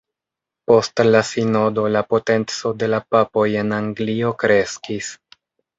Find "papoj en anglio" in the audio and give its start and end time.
3.17-4.35